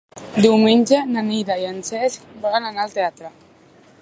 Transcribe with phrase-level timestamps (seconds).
[0.45, 3.35] Diumenge na Neida i en Cesc volen anar al teatre.